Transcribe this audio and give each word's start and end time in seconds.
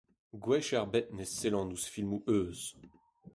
Gwech 0.43 0.69
ebet 0.81 1.07
ne 1.15 1.25
sellan 1.37 1.73
ouzh 1.73 1.87
filmoù 1.93 2.21
euzh. 2.37 2.65